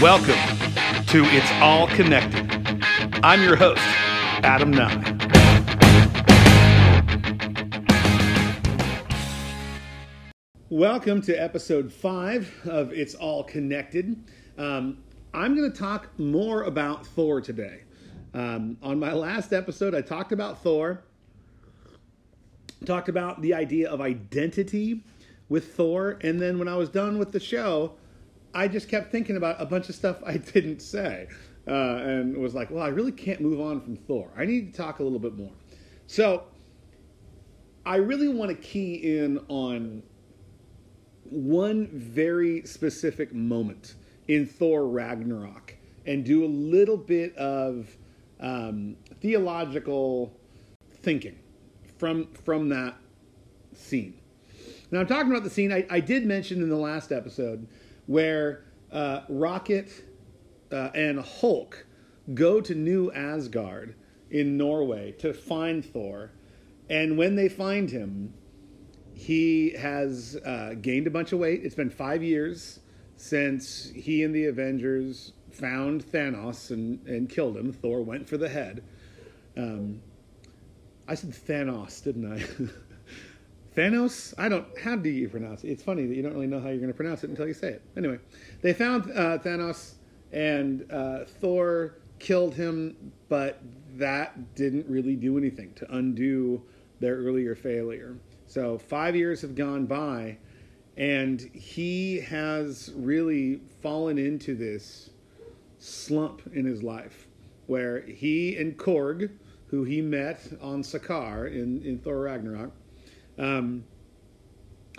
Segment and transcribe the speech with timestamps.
[0.00, 0.34] Welcome
[1.06, 2.82] to It's All Connected.
[3.22, 3.80] I'm your host,
[4.42, 5.00] Adam Nigh.
[10.68, 14.16] Welcome to episode five of It's All Connected.
[14.58, 14.98] Um,
[15.32, 17.82] I'm going to talk more about Thor today.
[18.34, 21.04] Um, on my last episode, I talked about Thor,
[22.84, 25.04] talked about the idea of identity
[25.48, 27.94] with Thor, and then when I was done with the show,
[28.54, 31.28] I just kept thinking about a bunch of stuff I didn't say,
[31.66, 34.30] uh, and was like, well, I really can't move on from Thor.
[34.36, 35.52] I need to talk a little bit more.
[36.06, 36.44] So
[37.84, 40.02] I really want to key in on
[41.24, 43.94] one very specific moment
[44.28, 45.74] in Thor Ragnarok
[46.06, 47.96] and do a little bit of
[48.40, 50.32] um, theological
[51.02, 51.38] thinking
[51.98, 52.96] from from that
[53.74, 54.20] scene.
[54.90, 57.66] Now I'm talking about the scene I, I did mention in the last episode
[58.06, 59.90] where uh, Rocket
[60.70, 61.86] uh, and Hulk
[62.32, 63.94] go to New Asgard
[64.30, 66.32] in Norway to find Thor,
[66.88, 68.34] and when they find him,
[69.14, 71.60] he has uh, gained a bunch of weight.
[71.64, 72.80] It's been five years
[73.16, 77.72] since he and the Avengers found Thanos and, and killed him.
[77.72, 78.82] Thor went for the head.
[79.56, 80.02] Um,
[81.06, 82.44] I said Thanos, didn't I?
[83.76, 84.34] Thanos?
[84.38, 84.66] I don't.
[84.78, 85.70] How do you pronounce it?
[85.70, 87.54] It's funny that you don't really know how you're going to pronounce it until you
[87.54, 87.82] say it.
[87.96, 88.18] Anyway,
[88.62, 89.94] they found uh, Thanos,
[90.32, 93.60] and uh, Thor killed him, but
[93.96, 96.62] that didn't really do anything to undo
[97.00, 98.16] their earlier failure.
[98.46, 100.38] So five years have gone by,
[100.96, 105.10] and he has really fallen into this
[105.78, 107.26] slump in his life,
[107.66, 109.30] where he and Korg,
[109.66, 112.70] who he met on Sakaar in, in Thor Ragnarok
[113.38, 113.84] um,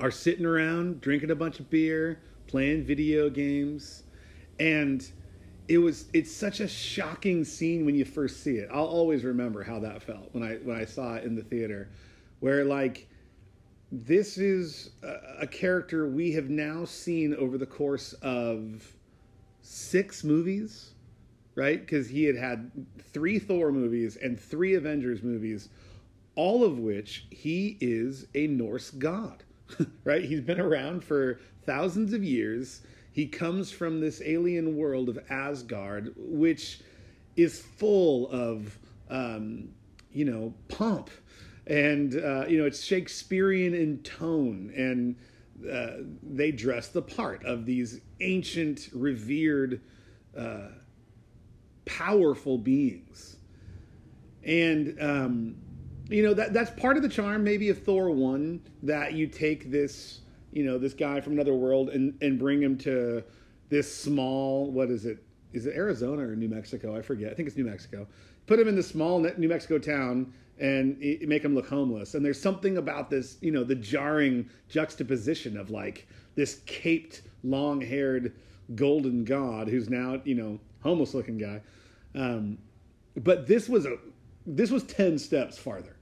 [0.00, 4.04] are sitting around drinking a bunch of beer, playing video games,
[4.58, 5.10] and
[5.68, 8.68] it was it's such a shocking scene when you first see it.
[8.72, 11.90] I'll always remember how that felt when I when I saw it in the theater,
[12.40, 13.08] where like
[13.90, 18.94] this is a, a character we have now seen over the course of
[19.62, 20.92] six movies,
[21.54, 21.80] right?
[21.80, 22.70] Because he had had
[23.12, 25.68] three Thor movies and three Avengers movies
[26.38, 29.42] all of which he is a Norse god,
[30.04, 30.24] right?
[30.24, 32.82] He's been around for thousands of years.
[33.10, 36.80] He comes from this alien world of Asgard, which
[37.34, 38.78] is full of,
[39.10, 39.70] um,
[40.12, 41.10] you know, pomp.
[41.66, 44.72] And, uh, you know, it's Shakespearean in tone.
[44.76, 45.16] And
[45.68, 49.80] uh, they dress the part of these ancient, revered,
[50.38, 50.68] uh,
[51.84, 53.38] powerful beings.
[54.44, 55.56] And, um,
[56.08, 59.70] you know that that's part of the charm maybe of Thor one that you take
[59.70, 60.20] this
[60.52, 63.22] you know this guy from another world and and bring him to
[63.68, 65.22] this small what is it?
[65.52, 66.96] Is it Arizona or New Mexico?
[66.96, 67.32] I forget.
[67.32, 68.06] I think it's New Mexico.
[68.46, 72.14] Put him in this small New Mexico town and make him look homeless.
[72.14, 77.80] And there's something about this you know the jarring juxtaposition of like this caped long
[77.80, 78.34] haired
[78.74, 81.60] golden god who's now you know homeless looking guy.
[82.14, 82.58] Um,
[83.16, 83.98] but this was a
[84.46, 85.97] this was 10 steps farther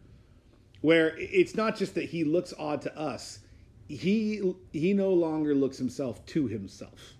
[0.80, 3.40] where it's not just that he looks odd to us
[3.88, 7.14] he he no longer looks himself to himself.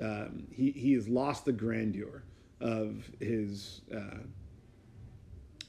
[0.00, 2.22] Um, he he has lost the grandeur
[2.60, 4.18] of his uh,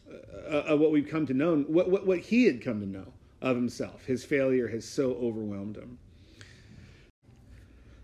[0.10, 3.14] uh, of what we've come to know what, what what he had come to know
[3.42, 4.06] of himself.
[4.06, 5.98] His failure has so overwhelmed him.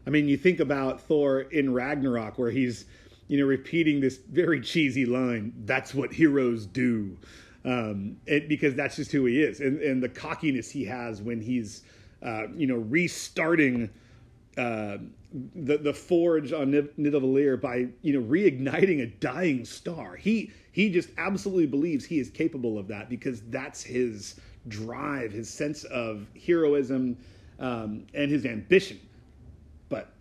[0.06, 2.86] I mean, you think about Thor in Ragnarok, where he's,
[3.30, 7.18] you know, repeating this very cheesy line, "That's what heroes do,"
[7.66, 11.42] um, it, because that's just who he is, and, and the cockiness he has when
[11.42, 11.84] he's,
[12.22, 13.90] uh, you know, restarting
[14.58, 14.98] uh,
[15.56, 20.16] the the forge on Nidavellir by you know reigniting a dying star.
[20.16, 24.36] He he just absolutely believes he is capable of that because that's his
[24.68, 27.18] drive, his sense of heroism,
[27.60, 29.00] um, and his ambition.
[29.90, 30.12] But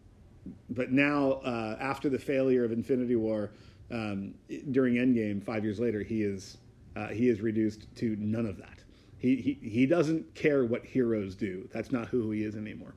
[0.71, 3.51] but now uh, after the failure of Infinity War
[3.91, 4.35] um,
[4.71, 6.57] during Endgame, five years later, he is
[6.97, 8.79] uh, he is reduced to none of that.
[9.19, 11.69] He, he, he doesn't care what heroes do.
[11.73, 12.95] That's not who he is anymore.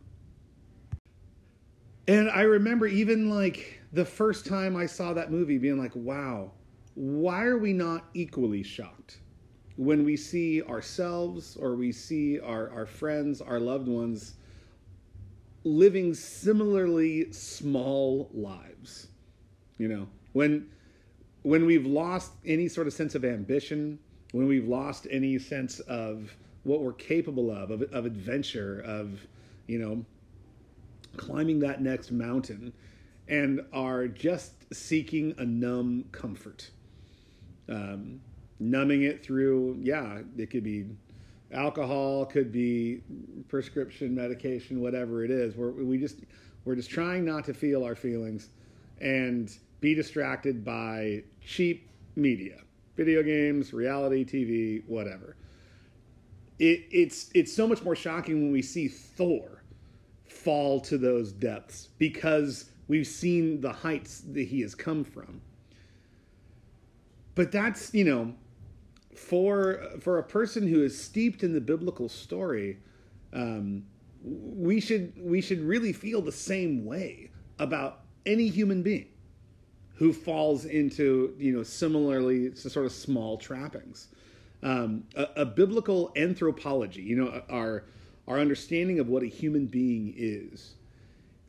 [2.07, 6.51] And I remember even like the first time I saw that movie being like, wow,
[6.95, 9.19] why are we not equally shocked
[9.77, 14.35] when we see ourselves or we see our, our friends, our loved ones
[15.63, 19.07] living similarly small lives?
[19.77, 20.69] You know, when
[21.45, 23.99] when we've lost any sort of sense of ambition,
[24.31, 29.19] when we've lost any sense of what we're capable of, of, of adventure, of,
[29.67, 30.03] you know,
[31.17, 32.73] climbing that next mountain,
[33.27, 36.71] and are just seeking a numb comfort.
[37.69, 38.19] Um,
[38.59, 40.87] numbing it through, yeah, it could be
[41.51, 43.03] alcohol, could be
[43.49, 45.55] prescription medication, whatever it is.
[45.55, 46.21] We're, we just
[46.65, 48.49] we're just trying not to feel our feelings
[48.99, 52.61] and be distracted by cheap media,
[52.95, 55.35] video games, reality TV, whatever.
[56.59, 59.63] It, it's it's so much more shocking when we see Thor
[60.27, 65.41] fall to those depths because we've seen the heights that he has come from.
[67.35, 68.33] But that's you know,
[69.13, 72.79] for for a person who is steeped in the biblical story,
[73.33, 73.83] um,
[74.23, 79.07] we should we should really feel the same way about any human being
[79.95, 84.07] who falls into you know similarly sort of small trappings.
[84.63, 87.83] Um, a, a, biblical anthropology, you know, our
[88.27, 90.73] our understanding of what a human being is,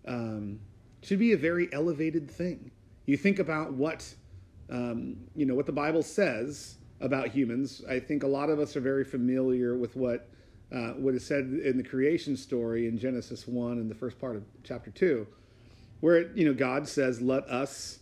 [0.07, 0.61] um,
[1.03, 2.71] should be a very elevated thing.
[3.07, 4.13] You think about what
[4.71, 7.83] um, you know what the Bible says about humans.
[7.89, 10.29] I think a lot of us are very familiar with what
[10.75, 14.37] uh, what is said in the creation story in Genesis one and the first part
[14.37, 15.27] of chapter two,
[16.01, 18.01] where you know God says, "Let us."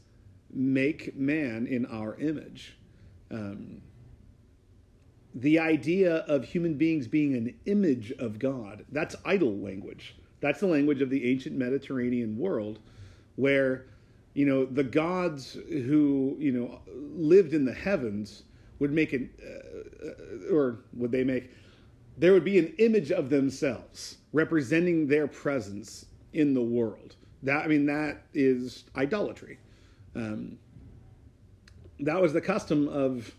[0.55, 2.77] Make man in our image.
[3.31, 3.83] Um,
[5.35, 10.15] the idea of human beings being an image of God, that's idol language.
[10.41, 12.79] That's the language of the ancient Mediterranean world
[13.37, 13.87] where,
[14.35, 18.45] you know, the gods who, you know, lived in the heavens
[18.79, 21.51] would make an, uh, or would they make,
[22.17, 27.17] there would be an image of themselves representing their presence in the world.
[27.43, 29.59] That, I mean, that is idolatry.
[30.15, 30.59] Um,
[32.01, 33.35] that was the custom of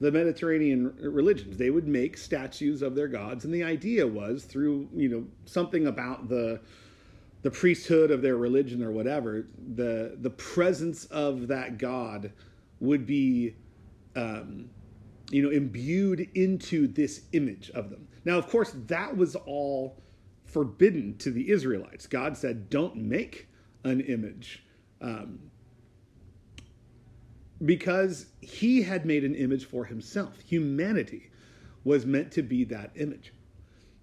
[0.00, 1.56] the Mediterranean religions.
[1.56, 5.86] They would make statues of their gods, and the idea was through you know something
[5.86, 6.60] about the
[7.42, 12.32] the priesthood of their religion or whatever, the the presence of that god
[12.80, 13.54] would be
[14.16, 14.68] um,
[15.30, 18.06] you know imbued into this image of them.
[18.24, 20.02] Now, of course, that was all
[20.44, 22.06] forbidden to the Israelites.
[22.06, 23.48] God said, "Don't make
[23.84, 24.64] an image."
[25.00, 25.38] Um,
[27.64, 30.38] because he had made an image for himself.
[30.46, 31.30] Humanity
[31.84, 33.32] was meant to be that image.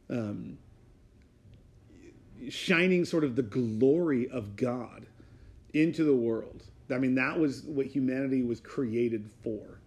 [0.10, 0.58] Um,
[2.50, 5.06] shining sort of the glory of God
[5.74, 6.64] into the world.
[6.92, 9.80] I mean, that was what humanity was created for.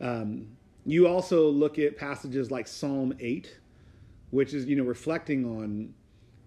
[0.00, 0.48] Um,
[0.84, 3.58] you also look at passages like Psalm 8,
[4.30, 5.94] which is, you know, reflecting on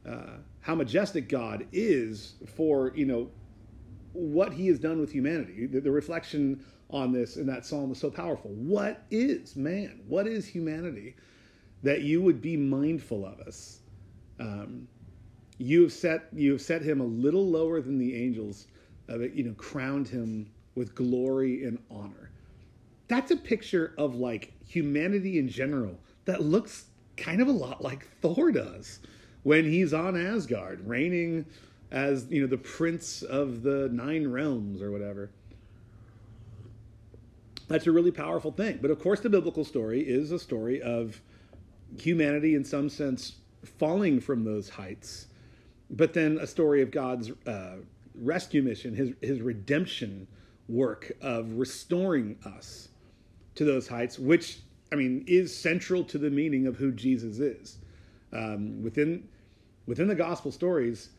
[0.10, 3.30] uh, how majestic God is for, you know,
[4.14, 5.68] what he has done with humanity.
[5.68, 8.52] The, the, reflection on this in that psalm is so powerful.
[8.52, 10.02] What is man?
[10.08, 11.16] What is humanity?
[11.84, 13.80] That you would be mindful of us.
[14.40, 14.88] Um,
[15.58, 18.68] you have set you have set him a little lower than the angels.
[19.10, 22.32] Uh, you know, crowned him with glory and honor.
[23.08, 26.86] That's a picture of like humanity in general that looks
[27.18, 29.00] kind of a lot like Thor does
[29.44, 31.46] when he's on Asgard, reigning
[31.92, 35.30] as you know the prince of the nine realms or whatever.
[37.68, 38.80] That's a really powerful thing.
[38.82, 41.22] But of course the biblical story is a story of
[41.98, 45.28] humanity in some sense falling from those heights
[45.90, 47.76] but then a story of god's uh,
[48.16, 50.28] rescue mission his, his redemption
[50.68, 52.90] work of restoring us
[53.56, 54.60] to those heights which
[54.92, 57.78] i mean is central to the meaning of who jesus is.
[58.32, 59.28] Um, within
[59.88, 61.10] within the gospel stories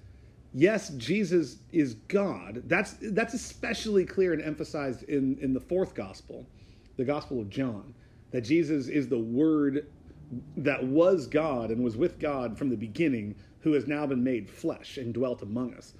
[0.53, 2.63] yes, Jesus is God.
[2.67, 6.47] That's that's especially clear and emphasized in in the fourth gospel,
[6.97, 7.95] the Gospel of John,
[8.31, 9.87] that Jesus is the Word
[10.57, 14.49] that was God and was with God from the beginning, who has now been made
[14.49, 15.95] flesh and dwelt among us.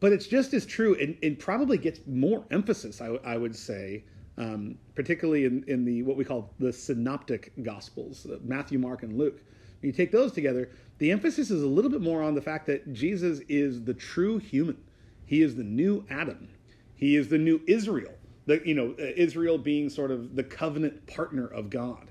[0.00, 4.04] But it's just as true, and, and probably gets more emphasis, I, I would say,
[4.36, 9.42] um, particularly in, in the what we call the synoptic gospels, Matthew, Mark, and Luke.
[9.80, 12.66] When you take those together, the emphasis is a little bit more on the fact
[12.66, 14.78] that Jesus is the true human.
[15.26, 16.48] He is the new Adam.
[16.96, 18.12] He is the new Israel.
[18.46, 22.10] The, you know, uh, Israel being sort of the covenant partner of God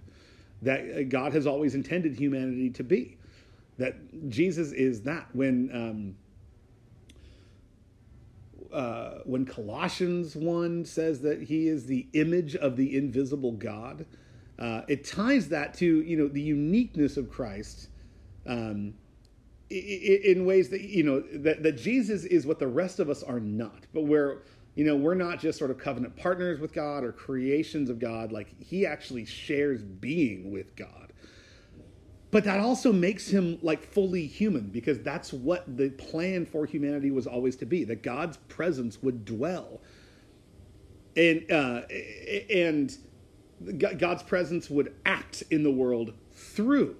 [0.61, 3.17] that uh, God has always intended humanity to be.
[3.77, 5.27] That Jesus is that.
[5.33, 6.15] When um,
[8.73, 14.05] uh, when Colossians 1 says that he is the image of the invisible God,
[14.59, 17.89] uh, it ties that to you know the uniqueness of Christ
[18.47, 18.93] um,
[19.69, 23.39] in ways that you know that, that Jesus is what the rest of us are
[23.39, 23.85] not.
[23.93, 24.43] But we're
[24.75, 28.31] you know we're not just sort of covenant partners with God or creations of God.
[28.31, 31.13] Like He actually shares being with God.
[32.31, 37.11] but that also makes him like fully human because that's what the plan for humanity
[37.11, 39.81] was always to be that God's presence would dwell
[41.15, 41.81] and uh,
[42.49, 42.95] and
[43.77, 46.95] God's presence would act in the world through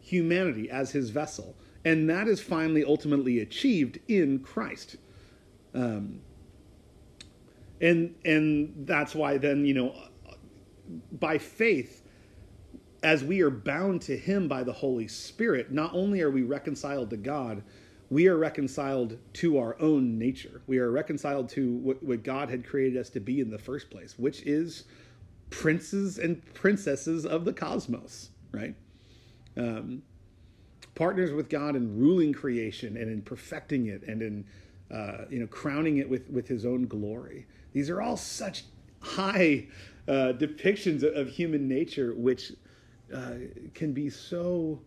[0.00, 4.96] humanity as his vessel and that is finally ultimately achieved in Christ.
[5.72, 6.20] Um,
[7.80, 9.94] and and that's why then you know
[11.12, 12.02] by faith
[13.04, 17.10] as we are bound to him by the holy spirit not only are we reconciled
[17.10, 17.62] to god
[18.08, 20.62] we are reconciled to our own nature.
[20.68, 23.90] We are reconciled to what, what god had created us to be in the first
[23.90, 24.84] place which is
[25.50, 28.74] princes and princesses of the cosmos right?
[29.56, 30.02] Um,
[30.94, 34.44] partners with god in ruling creation and in perfecting it and in
[34.92, 37.46] uh, you know crowning it with with his own glory.
[37.72, 38.64] These are all such
[39.00, 39.66] high
[40.08, 42.52] uh, depictions of human nature, which
[43.14, 43.34] uh,
[43.74, 44.80] can be so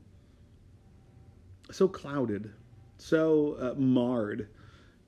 [1.72, 2.52] so clouded,
[2.98, 4.50] so uh, marred,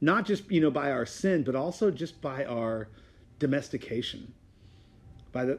[0.01, 2.89] not just you know by our sin, but also just by our
[3.39, 4.31] domestication,
[5.31, 5.57] by the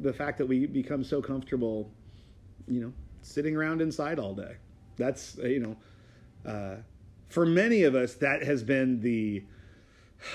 [0.00, 1.90] the fact that we become so comfortable,
[2.66, 4.56] you know, sitting around inside all day.
[4.96, 6.76] That's uh, you know, uh,
[7.28, 9.44] for many of us, that has been the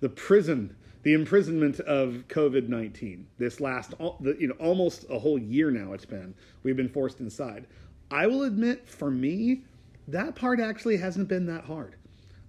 [0.00, 3.26] the prison, the imprisonment of COVID nineteen.
[3.38, 5.92] This last, you know, almost a whole year now.
[5.94, 7.66] It's been we've been forced inside.
[8.10, 9.62] I will admit, for me,
[10.08, 11.96] that part actually hasn't been that hard.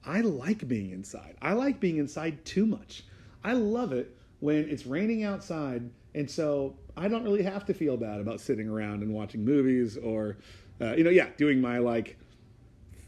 [0.05, 1.35] I like being inside.
[1.41, 3.03] I like being inside too much.
[3.43, 7.97] I love it when it's raining outside, and so I don't really have to feel
[7.97, 10.37] bad about sitting around and watching movies or,
[10.79, 12.15] uh, you know, yeah, doing my like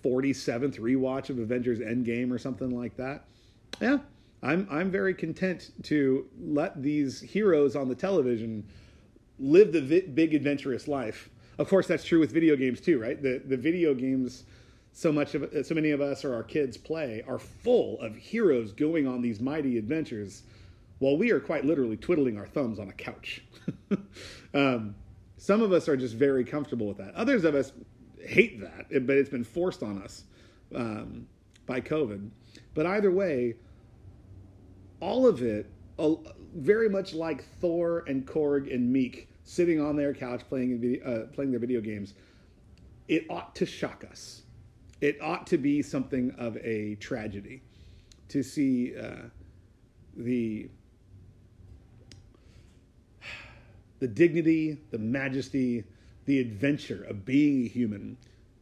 [0.03, 3.25] 47th rewatch of Avengers Endgame or something like that.
[3.79, 3.99] Yeah,
[4.41, 8.65] I'm I'm very content to let these heroes on the television
[9.37, 11.29] live the vi- big adventurous life.
[11.59, 13.21] Of course, that's true with video games too, right?
[13.21, 14.45] The the video games
[14.91, 18.71] so much of so many of us or our kids play are full of heroes
[18.71, 20.41] going on these mighty adventures,
[20.99, 23.43] while we are quite literally twiddling our thumbs on a couch.
[24.53, 24.95] um,
[25.37, 27.13] some of us are just very comfortable with that.
[27.15, 27.71] Others of us
[28.19, 30.23] hate that, but it's been forced on us
[30.75, 31.27] um,
[31.65, 32.29] by COVID.
[32.73, 33.55] But either way,
[34.99, 36.15] all of it, uh,
[36.55, 41.51] very much like Thor and Korg and Miek sitting on their couch playing uh, playing
[41.51, 42.15] their video games,
[43.07, 44.43] it ought to shock us.
[44.99, 47.61] It ought to be something of a tragedy
[48.29, 49.27] to see uh,
[50.15, 50.69] the
[53.99, 55.83] the dignity, the majesty,
[56.25, 58.17] the adventure of being a human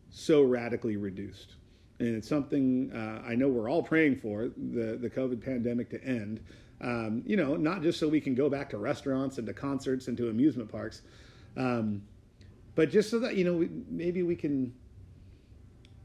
[0.09, 1.55] so radically reduced
[1.99, 6.03] and it's something uh, I know we're all praying for the the COVID pandemic to
[6.03, 6.41] end.
[6.81, 10.07] Um, you know, not just so we can go back to restaurants and to concerts
[10.07, 11.01] and to amusement parks,
[11.55, 12.01] um,
[12.75, 14.73] but just so that you know we, maybe we can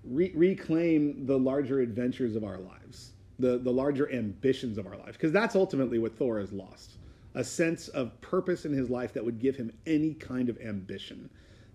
[0.05, 3.11] re- reclaim the larger adventures of our lives,
[3.41, 6.93] the the larger ambitions of our lives, because that's ultimately what Thor has lost
[7.35, 11.31] a sense of purpose in his life that would give him any kind of ambition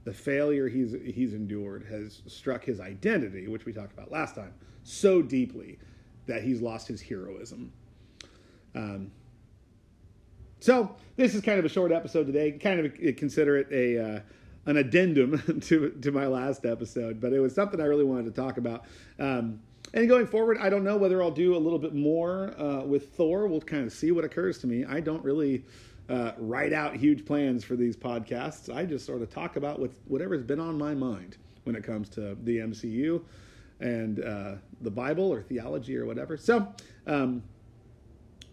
[0.05, 4.53] the failure he's he's endured has struck his identity, which we talked about last time,
[4.83, 5.77] so deeply
[6.27, 7.73] that he's lost his heroism.
[8.75, 9.11] Um,
[10.59, 12.51] so this is kind of a short episode today.
[12.51, 14.19] Kind of consider it a uh,
[14.67, 18.41] an addendum to to my last episode, but it was something I really wanted to
[18.41, 18.85] talk about.
[19.19, 19.59] Um,
[19.95, 23.13] and going forward, I don't know whether I'll do a little bit more uh, with
[23.13, 23.47] Thor.
[23.47, 24.85] We'll kind of see what occurs to me.
[24.85, 25.63] I don't really
[26.09, 28.73] uh, write out huge plans for these podcasts.
[28.73, 32.09] I just sort of talk about what, whatever's been on my mind when it comes
[32.09, 33.23] to the MCU
[33.79, 36.37] and uh, the Bible or theology or whatever.
[36.37, 36.67] So,
[37.07, 37.41] um,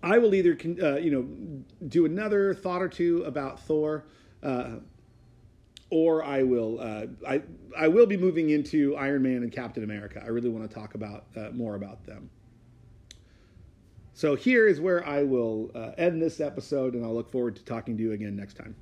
[0.02, 4.04] I will either, uh, you know, do another thought or two about Thor,
[4.42, 4.76] uh,
[5.92, 7.42] or I will, uh, I,
[7.78, 10.22] I will be moving into Iron Man and Captain America.
[10.25, 12.30] I really want to talk about uh, more about them.
[14.14, 17.64] So here is where I will uh, end this episode, and I'll look forward to
[17.64, 18.75] talking to you again next time.